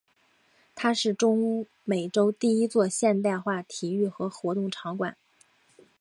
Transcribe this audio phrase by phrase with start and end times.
[0.73, 5.15] 它是中美洲第一座现代化体育和活动场馆。